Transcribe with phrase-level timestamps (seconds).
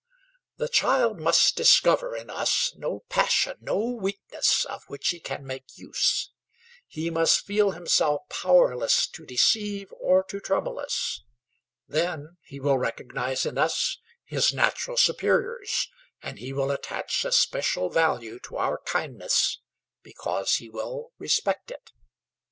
[0.57, 5.77] The child must discover in us no passion, no weakness of which he can make
[5.77, 6.31] use;
[6.87, 11.21] he must feel himself powerless to deceive or to trouble us;
[11.87, 15.87] then he will recognize in us his natural superiors,
[16.19, 19.59] and he will attach a special value to our kindness,
[20.01, 21.91] because he will respect it.